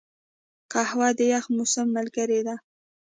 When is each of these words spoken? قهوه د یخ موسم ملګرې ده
قهوه 0.71 1.09
د 1.17 1.19
یخ 1.33 1.45
موسم 1.55 1.87
ملګرې 1.97 2.39
ده 2.47 2.55